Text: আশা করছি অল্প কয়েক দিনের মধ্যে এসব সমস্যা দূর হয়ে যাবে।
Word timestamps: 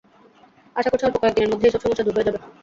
আশা 0.75 0.89
করছি 0.89 1.05
অল্প 1.05 1.17
কয়েক 1.19 1.33
দিনের 1.35 1.51
মধ্যে 1.51 1.67
এসব 1.69 1.81
সমস্যা 1.83 2.05
দূর 2.05 2.15
হয়ে 2.15 2.27
যাবে। 2.27 2.39